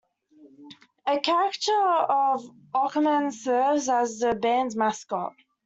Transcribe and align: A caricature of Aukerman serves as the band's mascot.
A 1.05 1.19
caricature 1.19 1.87
of 2.09 2.49
Aukerman 2.73 3.31
serves 3.31 3.87
as 3.87 4.17
the 4.17 4.33
band's 4.33 4.75
mascot. 4.75 5.35